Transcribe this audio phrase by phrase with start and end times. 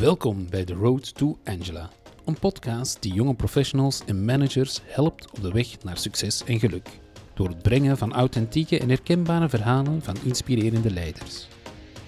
[0.00, 1.90] Welkom bij The Road to Angela,
[2.24, 6.88] een podcast die jonge professionals en managers helpt op de weg naar succes en geluk.
[7.34, 11.48] Door het brengen van authentieke en herkenbare verhalen van inspirerende leiders.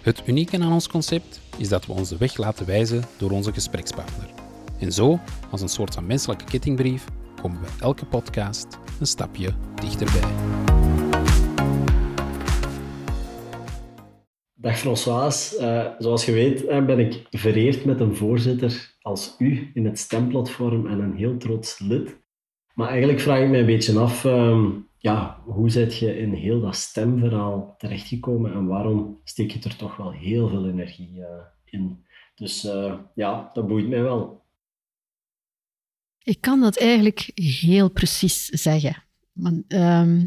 [0.02, 3.52] Het unieke aan ons concept is dat we ons de weg laten wijzen door onze
[3.52, 4.28] gesprekspartner.
[4.78, 5.20] En zo,
[5.50, 7.04] als een soort van menselijke kettingbrief,
[7.42, 8.66] komen we elke podcast
[9.00, 10.71] een stapje dichterbij.
[14.62, 19.70] Dag François, uh, zoals je weet uh, ben ik vereerd met een voorzitter als u
[19.74, 22.16] in het stemplatform en een heel trots lid.
[22.74, 24.68] Maar eigenlijk vraag ik me een beetje af, uh,
[24.98, 29.96] ja, hoe zit je in heel dat stemverhaal terechtgekomen en waarom steek je er toch
[29.96, 32.04] wel heel veel energie eh, in?
[32.34, 32.62] Dus
[33.14, 34.42] ja, dat boeit mij wel.
[36.22, 39.02] Ik kan dat eigenlijk heel precies zeggen.
[39.32, 40.26] Want, ehm,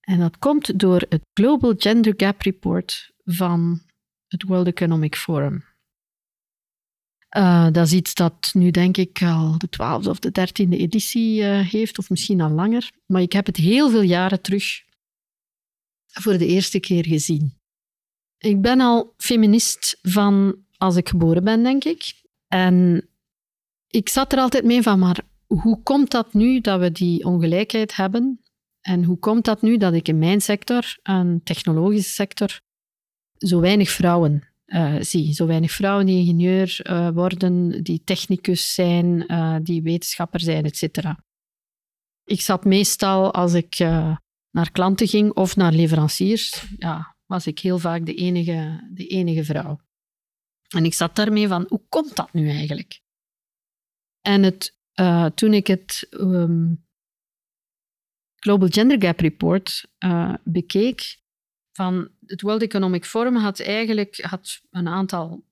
[0.00, 3.82] en dat komt door het Global Gender Gap Report van
[4.26, 5.64] het World Economic Forum.
[7.36, 11.40] Uh, dat is iets dat nu denk ik al de twaalfde of de dertiende editie
[11.40, 12.90] uh, heeft, of misschien al langer.
[13.06, 14.82] Maar ik heb het heel veel jaren terug
[16.06, 17.58] voor de eerste keer gezien.
[18.38, 22.22] Ik ben al feminist van als ik geboren ben, denk ik.
[22.46, 23.08] En
[23.86, 27.96] ik zat er altijd mee van, maar hoe komt dat nu dat we die ongelijkheid
[27.96, 28.40] hebben?
[28.80, 32.60] En hoe komt dat nu dat ik in mijn sector, een technologische sector,
[33.36, 35.32] zo weinig vrouwen uh, zie.
[35.32, 41.12] Zo weinig vrouwen die ingenieur uh, worden, die technicus zijn, uh, die wetenschapper zijn, etc.
[42.24, 43.78] Ik zat meestal, als ik
[44.50, 49.44] naar klanten ging of naar leveranciers, ja, was ik heel vaak de enige, de enige
[49.44, 49.80] vrouw.
[50.68, 53.00] En ik zat daarmee van, hoe komt dat nu eigenlijk?
[54.20, 54.76] En het,
[55.34, 56.84] toen ik het um,
[58.40, 59.84] Global Gender Gap Report
[60.44, 61.20] bekeek,
[61.72, 65.44] van het World Economic Forum had eigenlijk had een aantal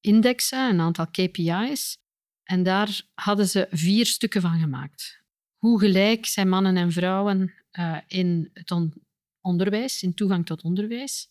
[0.00, 1.98] indexen, een aantal KPI's.
[2.42, 5.22] En daar hadden ze vier stukken van gemaakt.
[5.56, 8.92] Hoe gelijk zijn mannen en vrouwen uh, in het on
[9.40, 11.28] onderwijs, in toegang tot onderwijs.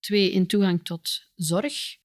[0.00, 1.96] Twee, in toegang tot zorg.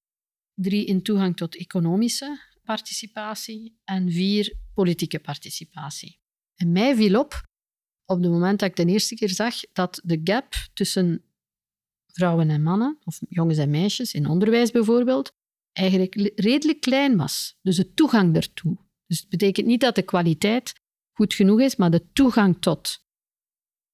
[0.53, 3.79] Drie, in toegang tot economische participatie.
[3.83, 6.22] En vier, politieke participatie.
[6.63, 7.41] En mij viel op
[8.05, 11.23] op het moment dat ik de eerste keer zag dat de gap tussen
[12.07, 15.31] vrouwen en mannen, of jongens en meisjes, in onderwijs bijvoorbeeld,
[15.71, 17.57] eigenlijk redelijk klein was.
[17.61, 18.77] Dus de toegang daartoe.
[19.07, 20.73] Dus het betekent niet dat de kwaliteit
[21.17, 23.01] goed genoeg is, maar de toegang tot.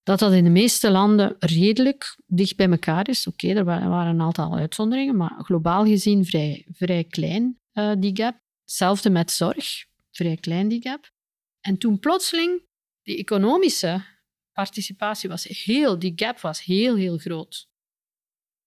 [0.04, 3.28] Dat dat in de meeste landen redelijk dicht bij elkaar is.
[3.28, 8.40] Oké, er waren een aantal uitzonderingen, maar globaal gezien vrij, vrij klein, uh, die gap.
[8.62, 11.12] Hetzelfde met zorg, vrij klein die gap.
[11.62, 12.62] En toen plotseling
[13.02, 14.06] die economische
[14.52, 17.70] participatie was heel, die gap was heel, heel groot.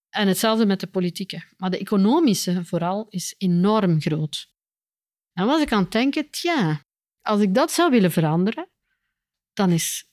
[0.09, 1.43] En hetzelfde met de politieke.
[1.57, 4.51] Maar de economische vooral is enorm groot.
[5.33, 6.85] En was ik aan het denken, tja,
[7.21, 8.69] als ik dat zou willen veranderen,
[9.53, 10.05] dan is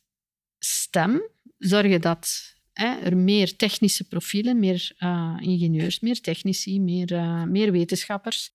[0.60, 1.22] stem
[1.58, 7.72] zorgen dat hè, er meer technische profielen, meer uh, ingenieurs, meer technici, meer, uh, meer
[7.72, 8.52] wetenschappers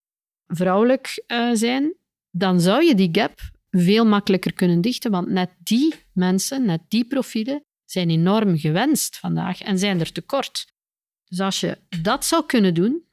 [0.46, 1.94] vrouwelijk uh, zijn,
[2.30, 3.40] dan zou je die gap
[3.76, 9.60] veel makkelijker kunnen dichten, want net die mensen, net die profielen, zijn enorm gewenst vandaag
[9.60, 10.72] en zijn er tekort.
[11.24, 13.04] Dus als je dat zou kunnen doen,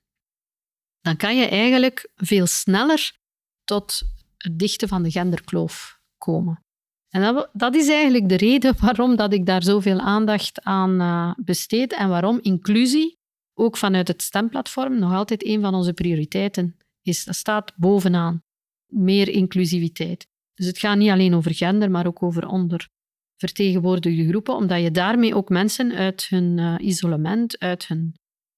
[1.01, 3.19] dan kan je eigenlijk veel sneller
[3.63, 4.01] tot
[4.38, 6.63] het dichten van de genderkloof komen.
[7.09, 11.33] En dat, dat is eigenlijk de reden waarom dat ik daar zoveel aandacht aan uh,
[11.38, 13.19] besteed en waarom inclusie,
[13.53, 17.25] ook vanuit het stemplatform, nog altijd een van onze prioriteiten is.
[17.25, 18.43] Dat staat bovenaan.
[18.88, 20.28] Meer inclusiviteit.
[20.61, 25.35] Dus het gaat niet alleen over gender, maar ook over ondervertegenwoordigde groepen, omdat je daarmee
[25.35, 28.16] ook mensen uit hun uh, isolement, uit hun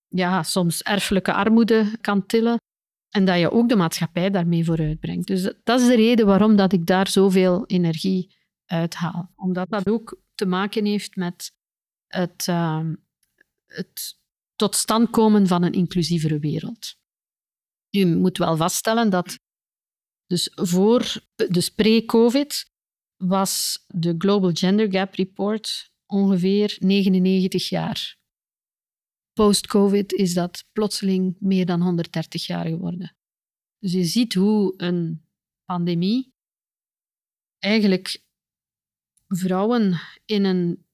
[0.07, 2.57] ja, soms erfelijke armoede kan tillen.
[3.09, 5.27] En dat je ook de maatschappij daarmee vooruit brengt.
[5.27, 8.35] Dus dat is de reden waarom dat ik daar zoveel energie
[8.65, 9.31] uithaal.
[9.35, 11.51] Omdat dat ook te maken heeft met
[12.07, 12.87] het, uh,
[13.65, 14.19] het
[14.55, 16.95] tot stand komen van een inclusievere wereld.
[17.89, 19.39] U moet wel vaststellen dat
[20.33, 22.71] dus voor, dus pre-COVID
[23.17, 28.17] was de Global Gender Gap Report ongeveer 99 jaar.
[29.33, 33.15] Post-COVID is dat plotseling meer dan 130 jaar geworden.
[33.79, 35.25] Dus je ziet hoe een
[35.65, 36.33] pandemie
[37.59, 38.23] eigenlijk
[39.27, 40.85] vrouwen in een,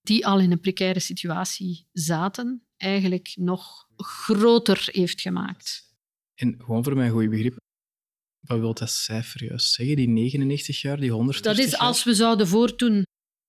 [0.00, 5.94] die al in een precaire situatie zaten, eigenlijk nog groter heeft gemaakt.
[6.34, 7.56] En gewoon voor mijn goede begrip,
[8.40, 9.96] wat wil dat cijfer juist zeggen?
[9.96, 13.02] Die 99 jaar, die 100 Dat is als we zouden voortdoen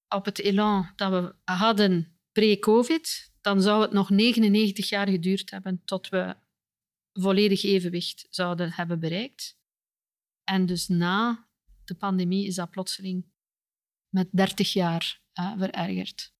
[0.07, 5.81] op het elan dat we hadden pre-COVID, dan zou het nog 99 jaar geduurd hebben
[5.85, 6.35] tot we
[7.13, 9.57] volledig evenwicht zouden hebben bereikt.
[10.43, 11.47] En dus na
[11.83, 13.25] de pandemie is dat plotseling
[14.09, 16.33] met 30 jaar uh, verergerd.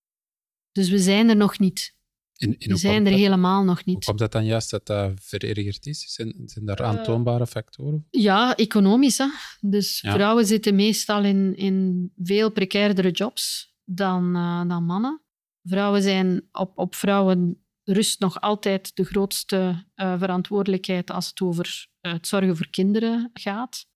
[0.71, 1.95] Dus we zijn er nog niet.
[2.41, 3.95] In, in we zijn er helemaal nog niet.
[3.95, 6.13] Hoe komt dat dan juist dat dat verergerd is?
[6.13, 8.07] Zijn, zijn daar aantoonbare factoren?
[8.09, 9.17] Ja, economisch.
[9.17, 9.27] Hè?
[9.59, 15.21] Dus vrouwen zitten meestal in, in veel precairdere jobs dan, uh, dan mannen.
[15.63, 21.88] Vrouwen zijn op, op vrouwen rust nog altijd de grootste uh, verantwoordelijkheid als het over
[21.99, 23.89] het zorgen voor kinderen gaat.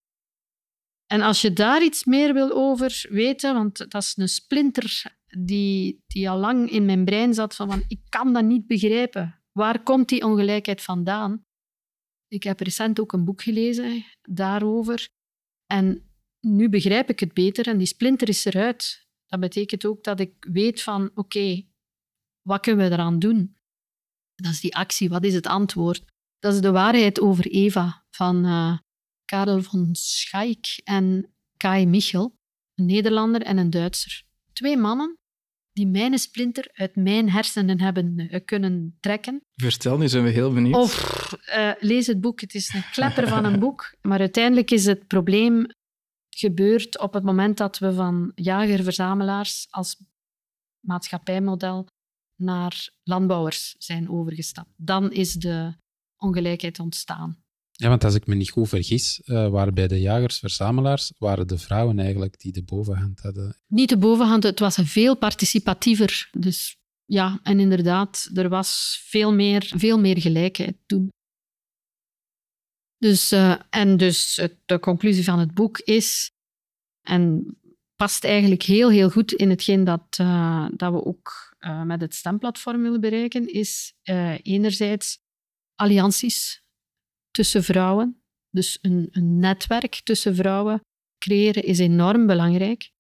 [1.05, 6.03] En als je daar iets meer wil over weten, want dat is een splinter die,
[6.07, 9.41] die al lang in mijn brein zat van, van ik kan dat niet begrijpen.
[9.51, 11.45] Waar komt die ongelijkheid vandaan?
[12.27, 15.09] Ik heb recent ook een boek gelezen daarover.
[15.65, 16.09] En
[16.39, 19.07] nu begrijp ik het beter en die splinter is eruit.
[19.25, 21.67] Dat betekent ook dat ik weet van, oké,
[22.41, 23.57] wat kunnen we eraan doen?
[24.35, 26.05] Dat is die actie, wat is het antwoord?
[26.39, 28.77] Dat is de waarheid over Eva van uh,
[29.25, 32.37] Karel von Schaik en Kai Michel,
[32.73, 34.23] een Nederlander en een Duitser.
[34.53, 35.17] Twee mannen
[35.75, 39.41] die mijn splinter uit mijn hersenen hebben uh, kunnen trekken.
[39.53, 40.75] Vertel, nu zijn we heel benieuwd.
[40.75, 43.95] Of uh, lees het boek, het is een klepper van een boek.
[44.09, 45.65] Maar uiteindelijk is het probleem
[46.29, 50.03] gebeurd op het moment dat we van jager-verzamelaars als
[50.79, 51.87] maatschappijmodel
[52.35, 54.73] naar landbouwers zijn overgestapt.
[54.75, 55.73] Dan is de
[56.17, 57.44] ongelijkheid ontstaan.
[57.77, 61.57] Ja, want als ik me niet goed vergis, uh, waren bij de jagers-verzamelaars waren de
[61.57, 63.55] vrouwen eigenlijk die de bovenhand hadden.
[63.67, 66.29] Niet de bovenhand, het was veel participatiever.
[66.31, 71.09] Dus ja, en inderdaad, er was veel meer, veel meer gelijkheid toen.
[72.97, 76.31] Dus, uh, en dus de conclusie van het boek is,
[77.01, 77.45] en
[77.95, 82.81] past eigenlijk heel, heel goed in hetgeen dat, uh, dat we ook met het stemplatform
[82.81, 83.93] willen bereiken, is
[84.43, 85.19] enerzijds
[85.75, 86.64] allianties
[87.35, 88.21] tussen vrouwen.
[88.49, 90.81] Dus een, een netwerk tussen vrouwen
[91.17, 92.91] creëren is enorm belangrijk.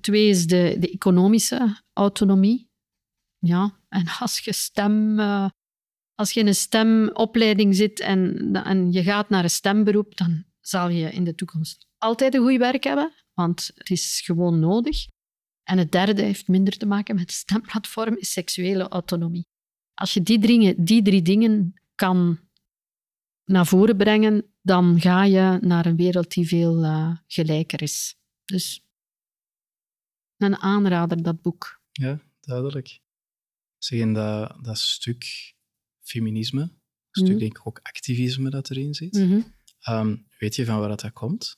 [0.00, 2.68] Twee is de, de economische autonomie.
[3.38, 5.18] Ja, en als je stem...
[5.18, 5.48] Uh,
[6.14, 10.88] als je in een stemopleiding zit en, en je gaat naar een stemberoep, dan zal
[10.88, 15.06] je in de toekomst altijd een goed werk hebben, want het is gewoon nodig.
[15.62, 19.46] En het derde heeft minder te maken met stemplatform, is seksuele autonomie.
[19.94, 22.47] Als je die, dingen, die drie dingen kan
[23.48, 28.16] naar voren brengen, dan ga je naar een wereld die veel uh, gelijker is.
[28.44, 28.84] Dus
[30.36, 31.80] een aanrader, dat boek.
[31.92, 33.00] Ja, duidelijk.
[33.78, 35.54] Zeg, in dat, dat stuk
[36.00, 36.70] feminisme, een
[37.10, 37.38] stuk mhm.
[37.38, 39.40] denk ik ook activisme dat erin zit, mhm.
[39.80, 41.56] ehm, weet je van waar dat, komt?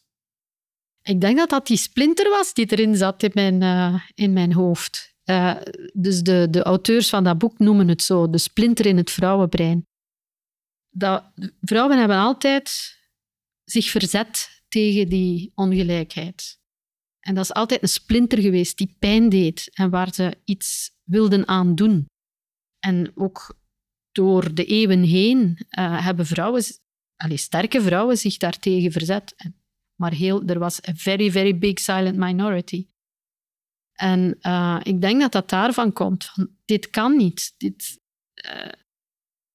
[1.02, 4.52] Ik denk dat dat die splinter was die erin zat in mijn, uh, in mijn
[4.52, 5.14] hoofd.
[5.24, 5.56] Uh,
[5.92, 9.88] dus de, de auteurs van dat boek noemen het zo, de splinter in het vrouwenbrein
[10.90, 12.98] dat vrouwen hebben altijd
[13.64, 16.58] zich verzet tegen die ongelijkheid.
[17.20, 21.48] En dat is altijd een splinter geweest die pijn deed en waar ze iets wilden
[21.48, 22.06] aan doen.
[22.78, 23.58] En ook
[24.12, 26.62] door de eeuwen heen uh, hebben vrouwen,
[27.16, 29.34] allez, sterke vrouwen, zich daartegen verzet.
[29.94, 32.88] Maar heel, er was een very, very big silent minority.
[33.92, 36.24] En uh, ik denk dat dat daarvan komt.
[36.24, 37.54] Van, dit kan niet.
[37.56, 38.00] Dit,
[38.34, 38.72] uh,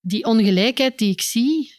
[0.05, 1.73] die ongelijkheid die ik zie,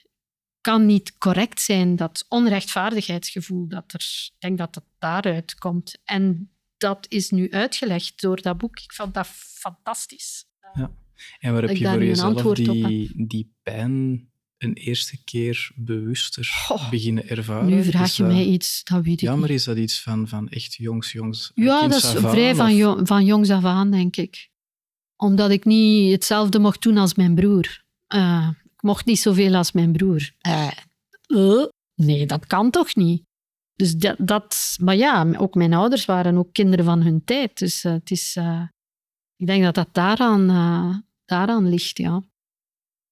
[0.60, 1.96] kan niet correct zijn.
[1.96, 5.98] Dat onrechtvaardigheidsgevoel, dat er, ik denk dat dat daaruit komt.
[6.04, 8.80] En dat is nu uitgelegd door dat boek.
[8.80, 10.44] Ik vond dat fantastisch.
[10.74, 10.90] Ja.
[11.38, 14.28] En waar heb je voor jezelf die, die pijn
[14.58, 17.68] een eerste keer bewuster beginnen ervaren?
[17.68, 20.48] Nu vraag je mij iets, dat weet ik Ja, maar is dat iets van, van
[20.48, 24.50] echt jongs, jongs Ja, dat is vrij van, van jongs af aan, denk ik.
[25.16, 27.84] Omdat ik niet hetzelfde mocht doen als mijn broer.
[28.14, 30.32] Uh, ik mocht niet zoveel als mijn broer.
[30.46, 33.24] Uh, nee, dat kan toch niet?
[33.74, 37.58] Dus dat, dat, maar ja, ook mijn ouders waren ook kinderen van hun tijd.
[37.58, 38.36] Dus het is,
[39.36, 40.46] ik denk dat dat daaraan,
[41.24, 42.22] daaraan ligt, ja.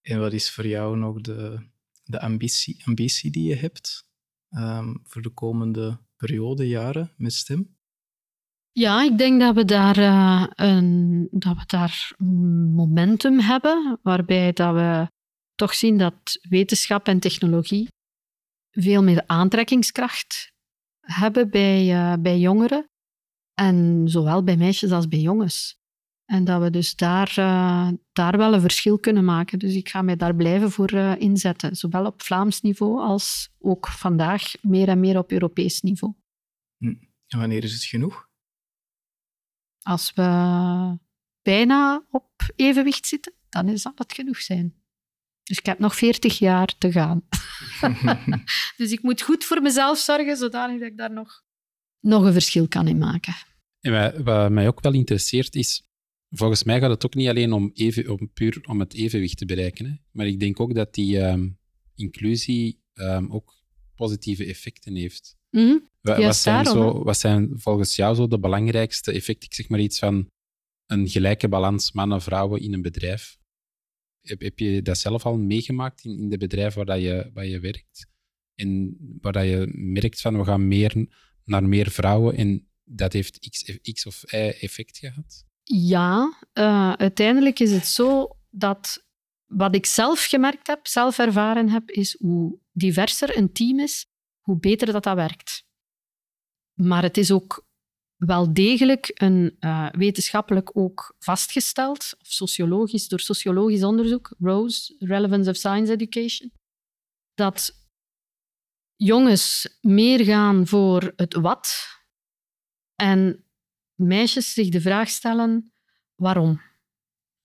[0.00, 1.68] En wat is voor jou nog de,
[2.04, 4.08] de ambitie, ambitie die je hebt
[4.50, 7.74] um, voor de komende periode, jaren met STEM?
[8.76, 12.12] Ja, ik denk dat we daar, uh, een, dat we daar
[12.75, 15.09] momentum hebben, waarbij dat we
[15.54, 17.88] toch zien dat wetenschap en technologie
[18.71, 20.52] veel meer aantrekkingskracht
[21.00, 22.88] hebben bij, uh, bij jongeren.
[23.52, 25.76] En zowel bij meisjes als bij jongens.
[26.25, 29.59] En dat we dus daar, uh, daar wel een verschil kunnen maken.
[29.59, 31.76] Dus ik ga mij daar blijven voor inzetten.
[31.76, 36.14] Zowel op Vlaams niveau als ook vandaag meer en meer op Europees niveau.
[36.76, 36.95] Hm.
[37.26, 38.33] En wanneer is het genoeg?
[39.84, 40.22] Als we
[41.42, 44.74] bijna op evenwicht zitten, dan zal het genoeg zijn.
[45.42, 47.22] Dus ik heb nog 40 jaar te gaan.
[48.76, 51.44] dus ik moet goed voor mezelf zorgen, zodanig dat ik daar nog,
[52.00, 53.34] nog een verschil kan in maken.
[53.80, 55.88] En wat mij ook wel interesseert is,
[56.30, 59.46] volgens mij gaat het ook niet alleen om, even, om puur om het evenwicht te
[59.46, 59.86] bereiken.
[59.86, 59.92] Hè?
[60.10, 61.48] Maar ik denk ook dat die ehm,
[61.94, 63.62] inclusie ehm, ook
[63.94, 65.36] positieve effecten heeft.
[65.54, 69.49] Mm wat, zijn zo, wat zijn volgens jou zo de belangrijkste effecten?
[69.49, 70.30] Ik zeg maar iets van
[70.87, 73.37] een gelijke balans mannen-vrouwen in een bedrijf.
[74.20, 77.46] Heb, heb je dat zelf al meegemaakt in, in de bedrijf waar, dat je, waar
[77.46, 78.06] je werkt?
[78.54, 81.06] En waar dat je merkt van we gaan meer
[81.44, 85.44] naar meer vrouwen en dat heeft X, X of Y effect gehad?
[85.62, 89.04] Ja, uh, uiteindelijk is het zo dat
[89.46, 94.06] wat ik zelf gemerkt heb, zelf ervaren heb, is hoe diverser een team is,
[94.44, 95.66] hoe beter dat dat werkt.
[96.72, 97.66] Maar het is ook
[98.16, 105.56] wel degelijk een uh, wetenschappelijk ook vastgesteld, of sociologisch, door sociologisch onderzoek, ROSE, Relevance of
[105.56, 106.52] Science Education,
[107.34, 107.72] dat
[108.96, 111.88] jongens meer gaan voor het wat
[112.94, 113.44] en
[113.94, 115.72] meisjes zich de vraag stellen
[116.14, 116.60] waarom.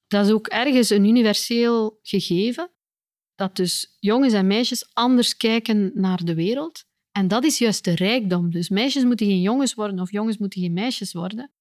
[0.08, 2.72] Dat is ook ergens een universeel gegeven,
[3.36, 6.88] dat dus jongens en meisjes anders kijken naar de wereld.
[7.12, 8.52] En dat is juist de rijkdom.
[8.52, 11.52] Dus meisjes moeten geen jongens worden of jongens moeten geen meisjes worden.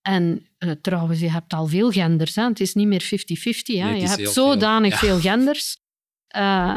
[0.00, 2.34] En uh, trouwens, je hebt al veel genders.
[2.34, 2.44] Hè?
[2.44, 3.06] Het is niet meer 50-50.
[3.64, 5.76] je hebt zodanig veel, genders.
[6.36, 6.76] Uh,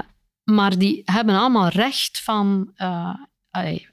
[0.52, 3.16] maar die hebben allemaal recht van uh,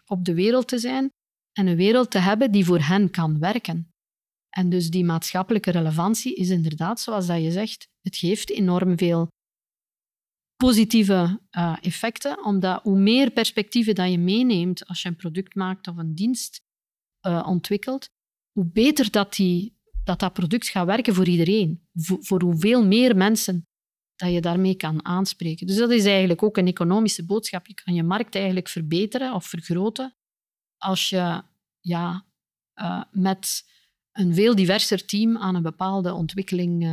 [0.06, 1.12] op de wereld te zijn
[1.52, 3.92] en een wereld te hebben die voor hen kan werken.
[4.48, 9.28] En dus die maatschappelijke relevantie is inderdaad, zoals dat je zegt, het geeft enorm veel
[10.64, 15.88] positieve uh, effecten, omdat hoe meer perspectieven dat je meeneemt als je een product maakt
[15.88, 16.60] of een dienst
[17.26, 18.08] uh, ontwikkelt,
[18.52, 21.88] hoe beter dat, die, dat dat product gaat werken voor iedereen.
[22.00, 23.66] Voor, hoeveel meer mensen
[24.14, 25.66] dat je daarmee kan aanspreken.
[25.66, 27.66] Dus dat is eigenlijk ook een economische boodschap.
[27.66, 30.16] Je kan je markt eigenlijk verbeteren of vergroten
[30.76, 31.42] als je
[31.80, 32.26] ja,
[32.80, 33.64] uh, met
[34.12, 36.84] een veel diverser team aan een bepaalde ontwikkeling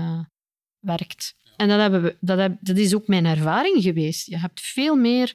[0.79, 1.35] werkt.
[1.57, 4.25] En dat, hebben we, dat, heb, dat is ook mijn ervaring geweest.
[4.25, 5.33] Je hebt veel meer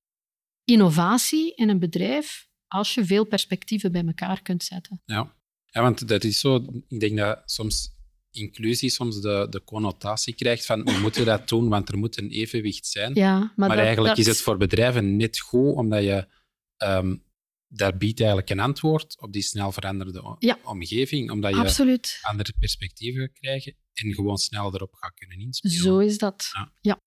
[0.64, 5.02] innovatie in een bedrijf als je veel perspectieven bij elkaar kunt zetten.
[5.04, 5.34] Ja,
[5.66, 6.64] ja want dat is zo.
[6.88, 7.98] Ik denk dat soms
[8.30, 12.30] inclusie soms de, de connotatie krijgt van we moeten dat doen, want er moet een
[12.30, 13.14] evenwicht zijn.
[13.14, 14.26] Ja, maar, maar dat, eigenlijk dat...
[14.26, 16.26] is het voor bedrijven net goed, omdat je
[16.84, 17.22] um,
[17.72, 20.58] daar biedt eigenlijk een antwoord op die snel veranderde ja.
[20.64, 22.18] omgeving, omdat je Absoluut.
[22.20, 25.76] andere perspectieven gaat krijgen en gewoon snel erop gaat kunnen inspelen.
[25.76, 26.48] Zo is dat.
[26.52, 26.72] Ja.
[26.80, 27.00] ja.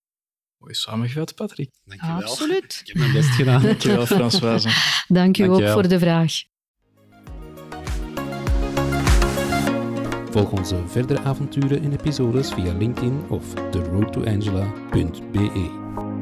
[0.57, 1.71] Mooi samengevat, Patrick.
[1.83, 2.21] Dankjewel.
[2.21, 2.79] Absoluut.
[2.81, 3.61] Ik heb mijn best gedaan.
[3.61, 4.69] Dankjewel, Françoise.
[5.19, 6.33] Dank u ook voor de vraag.
[10.29, 16.12] Volg onze verdere avonturen en episodes via LinkedIn of theroadtoangela.be.